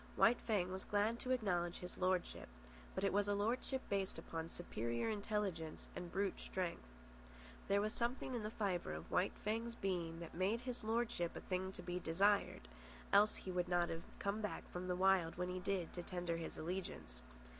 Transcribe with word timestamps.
White 0.15 0.41
Fang 0.41 0.71
was 0.71 0.83
glad 0.83 1.19
to 1.19 1.29
acknowledge 1.29 1.77
his 1.77 1.99
lordship, 1.99 2.49
but 2.95 3.03
it 3.03 3.13
was 3.13 3.27
a 3.27 3.35
lordship 3.35 3.83
based 3.87 4.17
upon 4.17 4.49
superior 4.49 5.09
intelligence 5.11 5.87
and 5.95 6.11
brute 6.11 6.39
strength. 6.39 6.87
There 7.67 7.81
was 7.81 7.93
something 7.93 8.33
in 8.33 8.41
the 8.41 8.49
fibre 8.49 8.93
of 8.93 9.11
White 9.11 9.37
Fang's 9.45 9.75
being 9.75 10.19
that 10.19 10.33
made 10.33 10.61
his 10.61 10.83
lordship 10.83 11.35
a 11.35 11.41
thing 11.41 11.71
to 11.73 11.83
be 11.83 11.99
desired, 11.99 12.67
else 13.13 13.35
he 13.35 13.51
would 13.51 13.69
not 13.69 13.89
have 13.89 14.01
come 14.17 14.41
back 14.41 14.67
from 14.71 14.87
the 14.87 14.95
Wild 14.95 15.37
when 15.37 15.49
he 15.49 15.59
did 15.59 15.93
to 15.93 16.01
tender 16.01 16.37
his 16.37 16.57
allegiance. 16.57 17.21